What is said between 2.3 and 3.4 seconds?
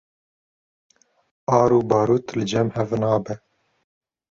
li cem hev nabe